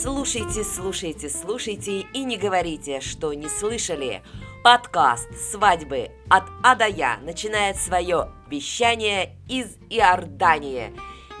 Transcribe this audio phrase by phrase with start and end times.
[0.00, 4.22] Слушайте, слушайте, слушайте и не говорите, что не слышали.
[4.62, 10.92] Подкаст «Свадьбы от А до Я» начинает свое вещание из Иордании.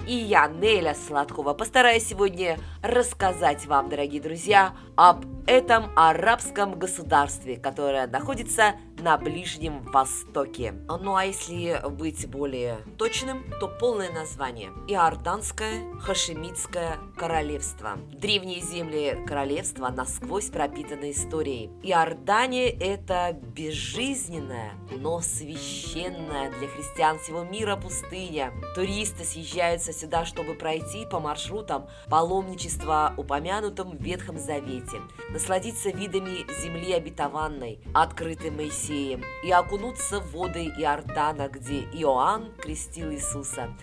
[0.08, 8.08] И я, Неля Сладкова, постараюсь сегодня рассказать вам, дорогие друзья, об этом арабском государстве, которое
[8.08, 10.72] находится на Ближнем Востоке.
[10.88, 17.98] Ну а если быть более точным, то полное название– Иорданское Хашемитское королевство.
[18.12, 21.70] Древние земли королевства насквозь пропитаны историей.
[21.82, 28.52] Иордания– это безжизненная, но священная для христиан всего мира пустыня.
[28.74, 36.92] Туристы съезжаются сюда, чтобы пройти по маршрутам паломничества, упомянутым в Ветхом Завете, насладиться видами земли
[36.92, 43.74] обетованной, открытой Моисеем Моисеем и окунуться в воды Иордана, где Иоанн крестил Иисуса.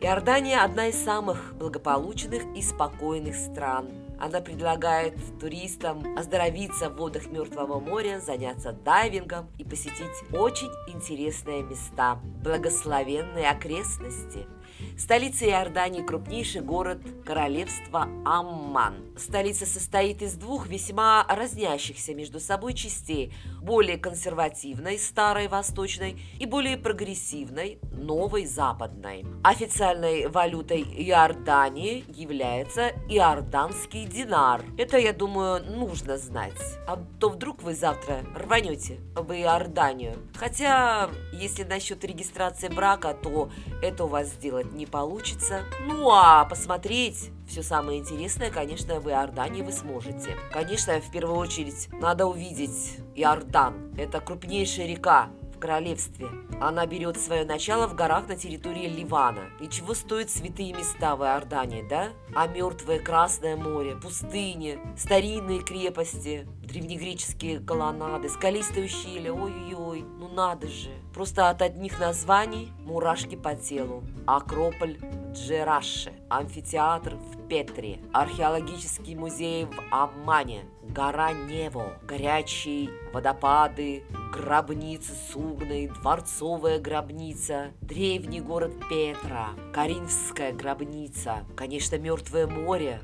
[0.00, 3.88] Иордания– одна из самых благополучных и спокойных стран.
[4.20, 12.18] Она предлагает туристам оздоровиться в водах Мертвого моря, заняться дайвингом и посетить очень интересные места,
[12.42, 14.46] благословенные окрестности–
[14.96, 18.94] Столица Иордании– крупнейший город королевства Амман.
[19.16, 23.32] Столица состоит из двух весьма разнящихся между собой частей–
[23.64, 29.24] более консервативной, старой, восточной и более прогрессивной, новой, западной.
[29.42, 34.62] Официальной валютой Иордании является иорданский динар.
[34.76, 36.52] Это, я думаю, нужно знать.
[36.86, 40.16] А то вдруг вы завтра рванете в Иорданию.
[40.34, 43.50] Хотя, если насчет регистрации брака, то
[43.82, 45.62] это у вас сделать не получится.
[45.86, 50.36] Ну а посмотреть все самое интересное, конечно, в Иордании вы сможете.
[50.52, 53.94] Конечно, в первую очередь надо увидеть Иордан.
[53.96, 56.26] Это крупнейшая река в королевстве.
[56.60, 59.42] Она берет свое начало в горах на территории Ливана.
[59.60, 62.08] И чего стоят святые места в Иордании, да?
[62.34, 70.90] А мертвое Красное море, пустыни, старинные крепости, древнегреческие колоннады, скалистые ущелья, ой-ой-ой, ну надо же.
[71.12, 74.02] Просто от одних названий мурашки по телу.
[74.26, 74.98] Акрополь
[75.34, 86.78] Джераше, амфитеатр в Петре, археологический музей в Аммане, гора Нево, горячие водопады, гробница Сурной, дворцовая
[86.78, 93.00] гробница, древний город Петра, Каринфская гробница, конечно, Мертвое море,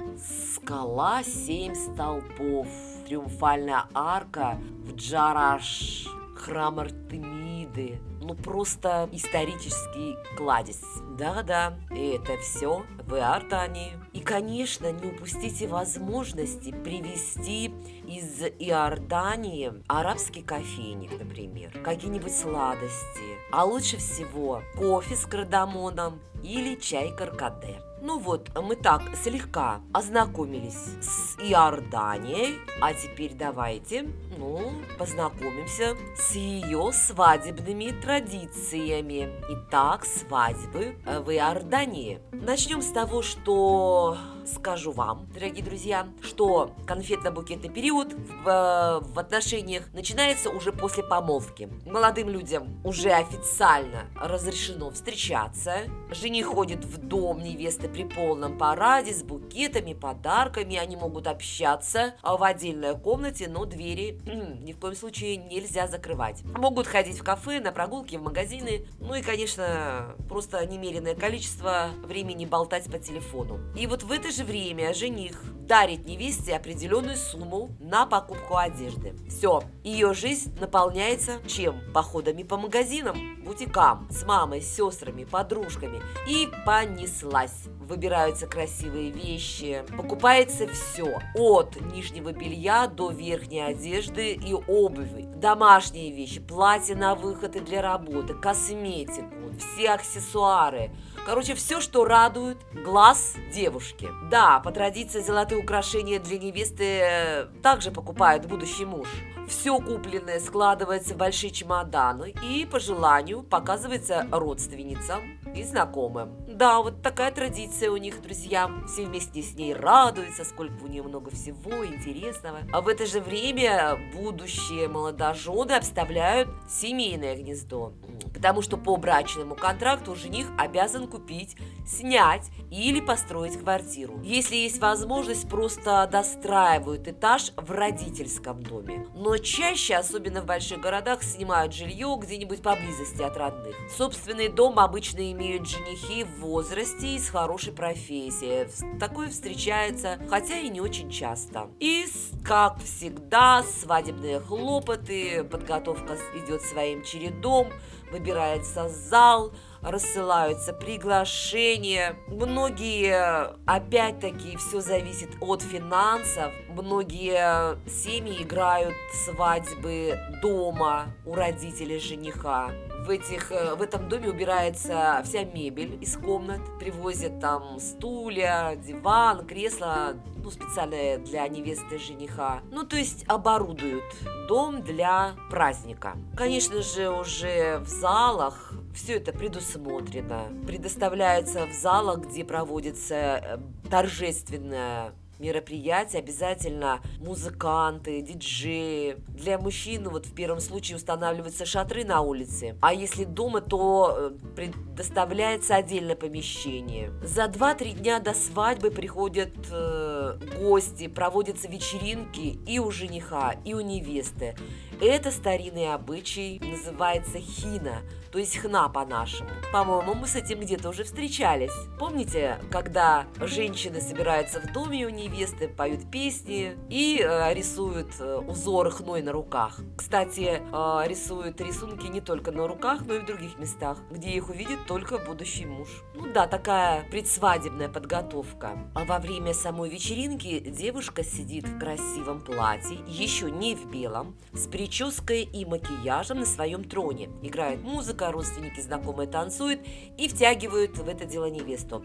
[0.55, 2.69] скала Семь столбов,
[3.07, 10.83] триумфальная арка в Джараш, храм Артемиды, ну просто исторический кладезь.
[11.19, 13.93] Да-да, и это все в Иордании.
[14.13, 17.73] И, конечно, не упустите возможности привезти
[18.07, 27.15] из Иордании арабский кофейник, например, какие-нибудь сладости, а лучше всего кофе с кардамоном или чай
[27.17, 27.81] каркаде.
[28.03, 36.93] Ну вот, мы так слегка ознакомились с Иорданией, а теперь давайте, ну, познакомимся с ее
[36.93, 39.28] свадебными традициями.
[39.50, 42.21] Итак, свадьбы в Иордании.
[42.33, 44.16] Начнем с того, что
[44.47, 51.69] скажу вам, дорогие друзья, что конфетно-букетный период в, в отношениях начинается уже после помолвки.
[51.87, 55.83] Молодым людям уже официально разрешено встречаться.
[56.11, 60.77] Жених ходит в дом невесты при полном параде с букетами, подарками.
[60.77, 64.21] Они могут общаться в отдельной комнате, но двери
[64.62, 66.43] ни в коем случае нельзя закрывать.
[66.45, 68.87] Могут ходить в кафе, на прогулки, в магазины.
[68.99, 73.61] Ну и, конечно, просто немеренное количество времени болтать по телефону.
[73.77, 79.17] И вот в это же время жених дарит невесте определенную сумму на покупку одежды.
[79.29, 81.81] Все, ее жизнь наполняется чем?
[81.93, 86.01] Походами по магазинам, бутикам, с мамой, сестрами, подружками.
[86.29, 87.65] И понеслась.
[87.81, 91.19] Выбираются красивые вещи, покупается все.
[91.35, 95.29] От нижнего белья до верхней одежды и обуви.
[95.35, 100.93] Домашние вещи, платья на выход и для работы, косметику, все аксессуары–
[101.27, 104.09] Короче, все, что радует глаз девушки.
[104.31, 109.09] Да, по традиции золотые украшения для невесты э, также покупает будущий муж.
[109.47, 116.37] Все купленное складывается в большие чемоданы и, по желанию, показывается родственницам и знакомым.
[116.47, 118.71] Да, вот такая традиция у них, друзья.
[118.87, 122.61] Все вместе с ней радуются, сколько у нее много всего интересного.
[122.73, 127.93] А в это же время будущие молодожены обставляют семейное гнездо.
[128.33, 131.57] Потому что по брачному контракту жених обязан купить,
[131.87, 134.21] снять или построить квартиру.
[134.22, 139.07] Если есть возможность, просто достраивают этаж в родительском доме.
[139.15, 143.75] Но чаще, особенно в больших городах, снимают жилье где-нибудь поблизости от родных.
[143.97, 148.69] Собственный дом обычно имеют женихи в возрасте и с хорошей профессией.
[148.99, 151.69] Такое встречается, хотя и не очень часто.
[151.81, 152.07] И,
[152.45, 157.69] как всегда, свадебные хлопоты, подготовка идет своим чередом,
[158.10, 159.53] выбирается зал,
[159.83, 162.16] рассылаются приглашения.
[162.28, 166.53] Многие, опять-таки, все зависит от финансов.
[166.68, 172.71] Многие семьи играют свадьбы дома у родителей жениха
[173.05, 179.47] в, этих, э, в этом доме убирается вся мебель из комнат, привозят там стулья, диван,
[179.47, 182.63] кресло, ну, специальное для невесты жениха.
[182.71, 184.05] Ну, то есть оборудуют
[184.49, 186.17] дом для праздника.
[186.37, 190.45] Конечно же, уже в залах все это предусмотрено.
[190.67, 193.59] Предоставляется в залах, где проводится э,
[193.91, 199.16] торжественная мероприятия обязательно музыканты, диджеи.
[199.28, 204.31] Для мужчин вот в первом случае устанавливаются шатры на улице, а если дома, то э,
[204.54, 207.10] предоставляется отдельное помещение.
[207.22, 213.81] За 2-3 дня до свадьбы приходят э, гости, проводятся вечеринки и у жениха, и у
[213.81, 214.57] невесты.
[215.01, 219.48] Это старинный обычай, называется хина, то есть хна по-нашему.
[219.72, 221.72] По-моему, мы с этим где-то уже встречались.
[221.98, 228.91] Помните, когда женщины собираются в доме у невесты, поют песни и э, рисуют э, узоры
[228.91, 229.80] хной на руках.
[229.97, 234.48] Кстати, э, рисуют рисунки не только на руках, но и в других местах, где их
[234.50, 235.88] увидит только будущий муж.
[236.15, 238.78] Ну да, такая предсвадебная подготовка.
[238.94, 244.66] А во время самой вечеринки девушка сидит в красивом платье, еще не в белом, с
[244.66, 247.28] прической прической и макияжем на своем троне.
[247.42, 249.80] Играет музыка, родственники знакомые танцуют
[250.16, 252.04] и втягивают в это дело невесту.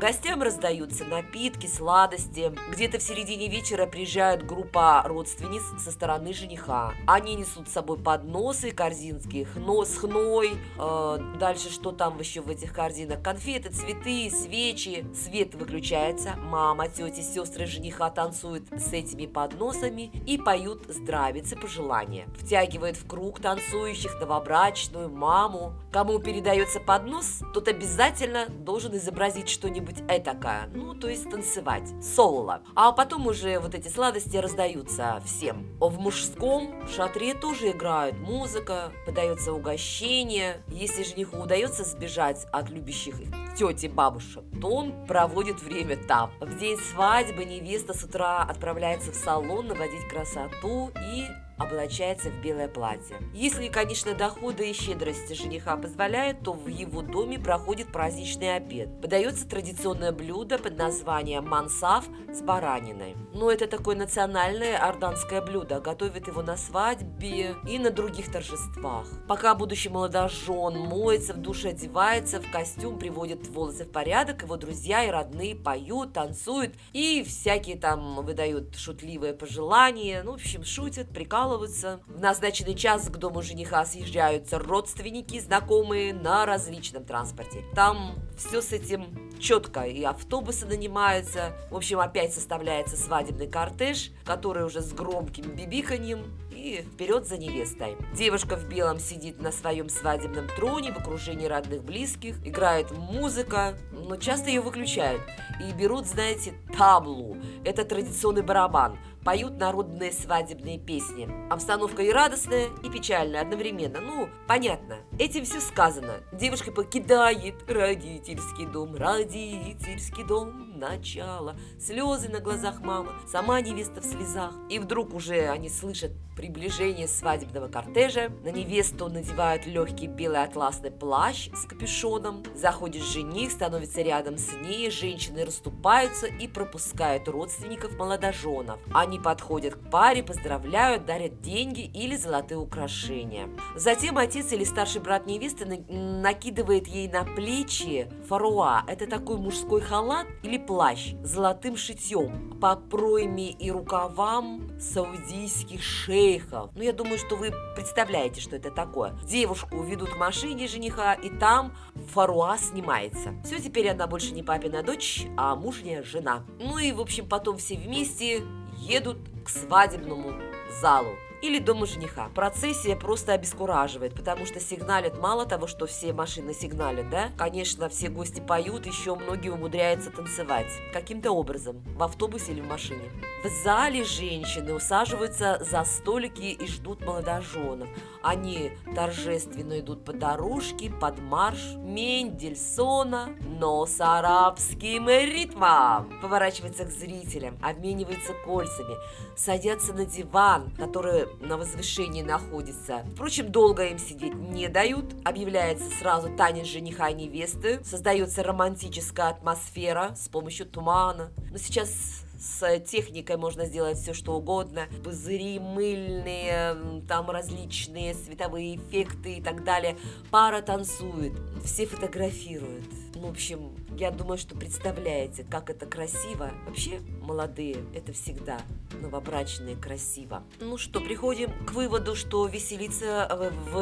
[0.00, 2.52] Гостям раздаются напитки, сладости.
[2.70, 6.94] Где-то в середине вечера приезжает группа родственниц со стороны жениха.
[7.06, 10.52] Они несут с собой подносы, корзинки, хно, с хной.
[10.78, 13.22] Э, дальше что там еще в этих корзинах?
[13.22, 15.06] Конфеты, цветы, свечи.
[15.14, 16.34] Свет выключается.
[16.36, 23.40] Мама, тети, сестры жениха танцуют с этими подносами и поют здравицы пожелания втягивает в круг
[23.40, 25.74] танцующих новобрачную, маму.
[25.92, 32.47] Кому передается поднос, тот обязательно должен изобразить что-нибудь этакое, ну, то есть танцевать, соло.
[32.74, 35.66] А потом уже вот эти сладости раздаются всем.
[35.80, 40.62] В мужском шатре тоже играют музыка, подается угощение.
[40.68, 46.30] Если жениху удается сбежать от любящих их тети бабушек, то он проводит время там.
[46.40, 51.26] В день свадьбы невеста с утра отправляется в салон наводить красоту и
[51.58, 53.16] облачается в белое платье.
[53.34, 59.00] Если, конечно, доходы и щедрость жениха позволяют, то в его доме проходит праздничный обед.
[59.00, 63.16] Подается традиционное блюдо под названием мансав с бараниной.
[63.34, 65.80] Но это такое национальное орданское блюдо.
[65.80, 69.06] Готовят его на свадьбе и на других торжествах.
[69.26, 75.04] Пока будущий молодожен моется, в душе одевается, в костюм, приводит волосы в порядок, его друзья
[75.04, 80.22] и родные поют, танцуют и всякие там выдают шутливые пожелания.
[80.22, 82.00] Ну, в общем, шутят, прикалываются жаловаться.
[82.06, 87.64] В назначенный час к дому жениха съезжаются родственники, знакомые на различном транспорте.
[87.74, 91.56] Там все с этим четко, и автобусы нанимаются.
[91.70, 96.24] В общем, опять составляется свадебный кортеж, который уже с громким бибиканьем
[96.58, 97.96] и вперед за невестой.
[98.14, 104.16] Девушка в белом сидит на своем свадебном троне в окружении родных близких, играет музыка, но
[104.16, 105.22] часто ее выключают
[105.62, 107.36] и берут, знаете, таблу.
[107.64, 111.28] Это традиционный барабан поют народные свадебные песни.
[111.50, 114.00] Обстановка и радостная, и печальная одновременно.
[114.00, 114.96] Ну, понятно.
[115.18, 116.22] Этим все сказано.
[116.32, 121.58] Девушка покидает родительский дом, родительский дом, начало.
[121.78, 124.54] Слезы на глазах мамы, сама невеста в слезах.
[124.70, 126.12] И вдруг уже они слышат
[126.48, 128.30] приближение свадебного кортежа.
[128.42, 132.42] На невесту надевают легкий белый атласный плащ с капюшоном.
[132.54, 134.90] Заходит жених, становится рядом с ней.
[134.90, 138.80] Женщины расступаются и пропускают родственников молодоженов.
[138.94, 143.50] Они подходят к паре, поздравляют, дарят деньги или золотые украшения.
[143.76, 148.84] Затем отец или старший брат невесты накидывает ей на плечи фаруа.
[148.88, 156.37] Это такой мужской халат или плащ с золотым шитьем по пройме и рукавам саудийских шеи
[156.38, 156.70] шейхов.
[156.74, 159.12] Ну, я думаю, что вы представляете, что это такое.
[159.24, 161.74] Девушку ведут к машине жениха, и там
[162.12, 163.34] фаруа снимается.
[163.44, 166.44] Все, теперь она больше не папина дочь, а мужняя жена.
[166.58, 168.42] Ну и, в общем, потом все вместе
[168.76, 170.32] едут к свадебному
[170.80, 171.14] залу.
[171.42, 172.30] Или дома жениха.
[172.34, 177.30] Процессия просто обескураживает, потому что сигналят мало того, что все машины сигналят, да?
[177.36, 180.72] Конечно, все гости поют, еще многие умудряются танцевать.
[180.92, 183.10] Каким-то образом, в автобусе или в машине.
[183.44, 187.88] В зале женщины усаживаются за столики и ждут молодоженов.
[188.20, 193.30] Они торжественно идут по дорожке под марш Мендельсона,
[193.60, 196.20] но с арабским ритмом.
[196.20, 198.96] Поворачивается к зрителям, обменивается кольцами,
[199.36, 203.04] садятся на диван, который на возвышении находится.
[203.12, 205.14] Впрочем, долго им сидеть не дают.
[205.24, 207.82] Объявляется сразу танец жениха и невесты.
[207.84, 211.30] Создается романтическая атмосфера с помощью тумана.
[211.50, 214.86] Но сейчас с техникой можно сделать все, что угодно.
[215.02, 219.96] Пузыри мыльные, там различные световые эффекты и так далее.
[220.30, 221.32] Пара танцует,
[221.64, 222.84] все фотографируют.
[223.18, 226.52] В общем, я думаю, что представляете, как это красиво.
[226.66, 228.58] Вообще, молодые, это всегда
[229.02, 230.44] новобрачные красиво.
[230.60, 233.28] Ну что, приходим к выводу, что веселиться
[233.70, 233.78] в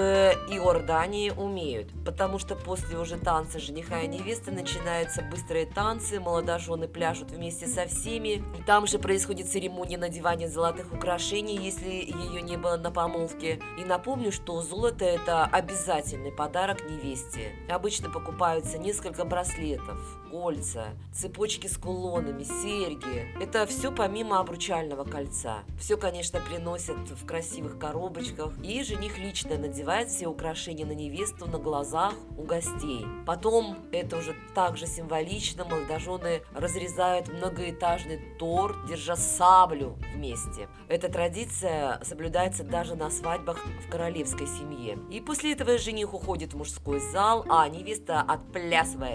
[0.50, 7.30] Иордании умеют, потому что после уже танца жениха и невесты начинаются быстрые танцы, молодожены пляшут
[7.30, 12.76] вместе со всеми, и там же происходит церемония надевания золотых украшений, если ее не было
[12.78, 13.60] на помолвке.
[13.78, 17.52] И напомню, что золото это обязательный подарок невесте.
[17.68, 19.98] Обычно покупаются несколько браслетов,
[20.30, 23.28] кольца, цепочки с кулонами, серьги.
[23.40, 25.60] Это все помимо обручального кольца.
[25.78, 31.58] Все, конечно, приносят в красивых коробочках, и жених лично надевает все украшения на невесту на
[31.58, 33.06] глазах у гостей.
[33.24, 40.68] Потом, это уже также символично, молодожены разрезают многоэтажный торт, держа саблю вместе.
[40.88, 44.98] Эта традиция соблюдается даже на свадьбах в королевской семье.
[45.10, 48.20] И после этого жених уходит в мужской зал, а невеста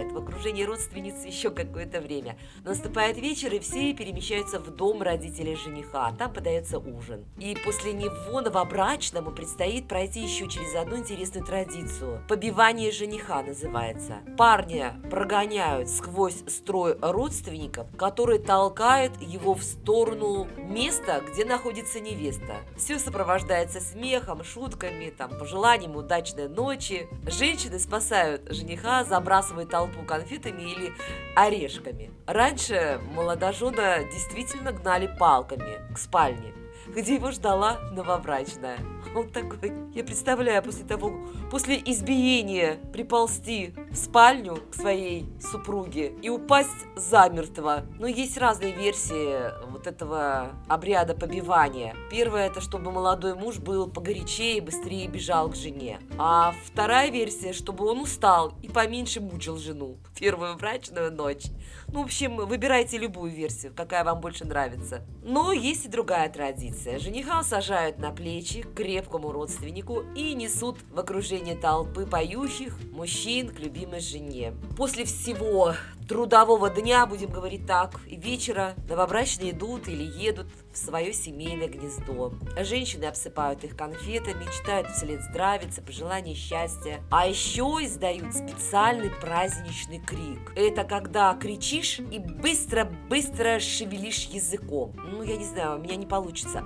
[0.02, 2.38] отплясывает в окружении родственниц еще какое-то время.
[2.64, 7.26] Наступает вечер, и все перемещаются в дом родителей жениха, там подается ужин.
[7.38, 12.24] И после него новобрачному предстоит пройти еще через одну интересную традицию.
[12.28, 14.20] Побивание жениха называется.
[14.38, 22.58] Парня прогоняют сквозь строй родственников, которые толкают его в сторону места, где находится невеста.
[22.78, 27.08] Все сопровождается смехом, шутками, там, пожеланием удачной ночи.
[27.26, 30.94] Женщины спасают жениха, забрасывают толпу конфетами или
[31.36, 32.12] орешками.
[32.28, 36.54] Раньше молодожена действительно гнали палками к спальне,
[36.88, 38.80] где его ждала новобрачная.
[39.16, 41.14] Он такой, я представляю, после того,
[41.50, 47.84] после избиения приползти в спальню к своей супруге и упасть замертво.
[48.00, 51.96] Но есть разные версии вот этого обряда побивания.
[52.10, 56.00] Первое, это чтобы молодой муж был погорячее и быстрее бежал к жене.
[56.18, 61.46] А вторая версия, чтобы он устал и поменьше мучил жену в первую брачную ночь.
[61.88, 65.02] Ну, в общем, выбирайте любую версию, какая вам больше нравится.
[65.24, 67.00] Но есть и другая традиция.
[67.00, 74.02] Жениха сажают на плечи крепкому родственнику и несут в окружении толпы поющих мужчин к любимой
[74.02, 74.54] жене.
[74.76, 75.74] После всего
[76.08, 82.34] трудового дня, будем говорить так, и вечера новобрачные идут или едут в свое семейное гнездо.
[82.62, 87.02] Женщины обсыпают их конфетами, читают вслед здравица, пожелания счастья.
[87.12, 90.54] А еще издают специальный праздничный крик.
[90.56, 94.94] Это когда кричишь и быстро-быстро шевелишь языком.
[94.96, 96.64] Ну, я не знаю, у меня не получится.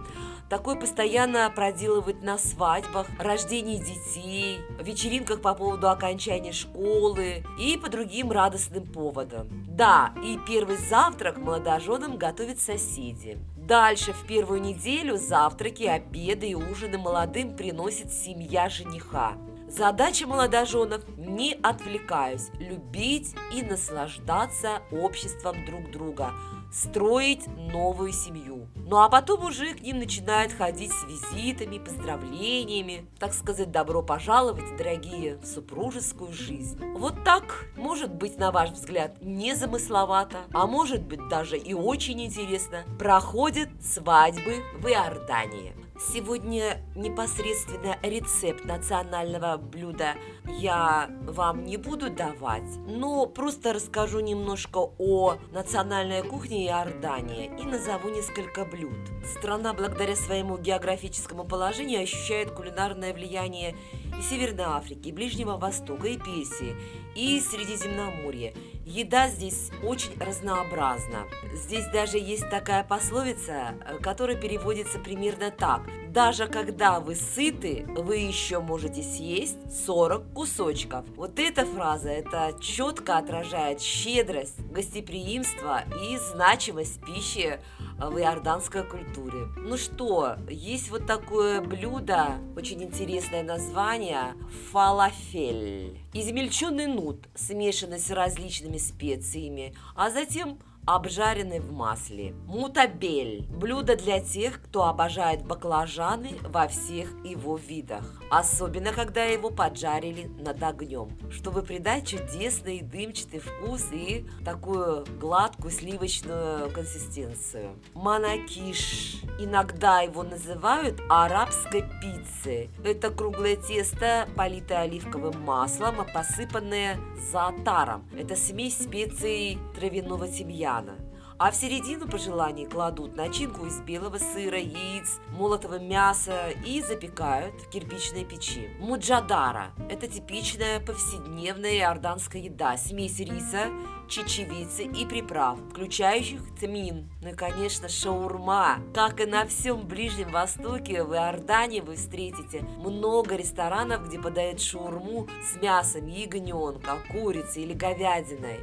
[0.50, 8.32] Такое постоянно проделывают на свадьбах, рождении детей, вечеринках по поводу окончания школы и по другим
[8.32, 9.25] радостным поводам.
[9.67, 13.38] Да, и первый завтрак молодоженам готовят соседи.
[13.58, 19.34] Дальше в первую неделю завтраки, обеды и ужины молодым приносит семья жениха.
[19.67, 26.32] Задача молодоженов– не отвлекаясь, любить и наслаждаться обществом друг друга–
[26.72, 28.54] строить новую семью.
[28.88, 34.77] Ну а потом уже к ним начинают ходить с визитами, поздравлениями, так сказать, добро пожаловать,
[34.77, 36.80] дорогие, в супружескую жизнь.
[36.96, 42.84] Вот так, может быть, на ваш взгляд, незамысловато, а может быть даже и очень интересно,
[43.00, 45.74] проходят свадьбы в Иордании.
[45.97, 50.15] Сегодня непосредственно рецепт национального блюда
[50.59, 58.09] я вам не буду давать, но просто расскажу немножко о национальной кухне Иордании и назову
[58.09, 58.97] несколько блюд.
[59.37, 63.73] Страна благодаря своему географическому положению ощущает кулинарное влияние
[64.19, 66.75] и Северной Африки, и Ближнего Востока, и Персии,
[67.15, 68.53] и Средиземноморья.
[68.86, 71.25] Еда здесь очень разнообразна.
[71.54, 75.82] Здесь даже есть такая пословица, э, которая переводится примерно так.
[76.10, 81.04] Даже когда вы сыты, вы еще можете съесть 40 кусочков.
[81.18, 87.60] Вот эта фраза, это четко отражает щедрость, гостеприимство и значимость пищи
[87.99, 89.47] в иорданской культуре.
[89.57, 94.33] Ну что, есть вот такое блюдо, очень интересное название–
[94.71, 95.99] фалафель.
[96.13, 102.34] Измельченный нут, смешанный с различными специями, а затем обжаренный в масле.
[102.46, 108.22] Мутабель– блюдо для тех, кто обожает баклажаны во всех его видах.
[108.30, 116.72] Особенно, когда его поджарили над огнем, чтобы придать чудесный дымчатый вкус и такую гладкую сливочную
[116.72, 117.80] консистенцию.
[117.94, 119.22] Манакиш.
[119.39, 122.70] Иногда его называют арабской пиццей.
[122.84, 126.98] Это круглое тесто, политое оливковым маслом, а посыпанное
[127.32, 128.08] заатаром.
[128.18, 131.04] Это смесь специй травяного тимьяна Indiana
[131.38, 137.54] А в середину по желанию кладут начинку из белого сыра, яиц, молотого мяса и запекают
[137.62, 138.70] в кирпичной печи.
[138.80, 143.68] Муджадара– это типичная повседневная иорданская еда, смесь риса,
[144.08, 147.10] чечевицы и приправ, включающих тмин.
[147.22, 148.77] Ну и, конечно, шаурма.
[148.94, 155.27] Как и на всем Ближнем Востоке, в Иордании вы встретите много ресторанов, где подают шаурму
[155.44, 158.60] с мясом ягненка, курицы или говядиной.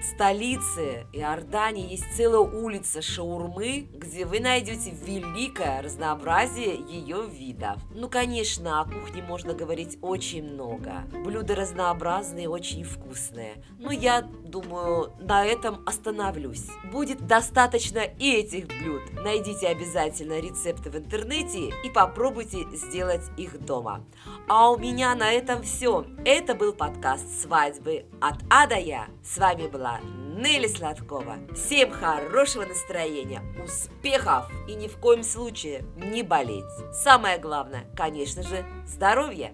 [0.00, 7.78] В столице Иордании есть целая улица шаурмы, где вы найдете великое разнообразие ее видов.
[7.94, 11.04] Ну, конечно, о кухне можно говорить очень много.
[11.24, 13.62] Блюда разнообразные, очень вкусные.
[13.78, 16.66] Но я думаю, на этом остановлюсь.
[16.92, 19.02] Будет достаточно и этих блюд.
[19.12, 24.04] Найдите обязательно рецепты в интернете и попробуйте сделать их дома.
[24.48, 26.04] А у меня на этом все.
[26.24, 29.08] Это был подкаст «Свадьбы от А до Я».
[29.22, 30.00] С вами была
[30.36, 31.36] Нелли Сладкова.
[31.54, 36.64] Всем хорошего настроения, успехов и ни в коем случае не болеть.
[36.92, 39.52] Самое главное, конечно же, здоровья.